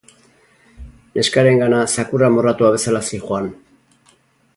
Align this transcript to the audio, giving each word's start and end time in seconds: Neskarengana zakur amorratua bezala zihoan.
Neskarengana 1.17 1.81
zakur 1.97 2.25
amorratua 2.29 2.71
bezala 2.77 3.03
zihoan. 3.11 3.51